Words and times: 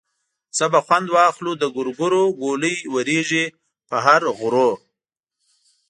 څه 0.55 0.65
به 0.71 0.79
خوند 0.85 1.07
واخلو 1.15 1.51
د 1.57 1.63
ګورګورو 1.75 2.23
ګولۍ 2.41 2.75
ورېږي 2.93 3.45
په 3.89 3.97
هر 4.05 4.21
غرو. 4.37 4.69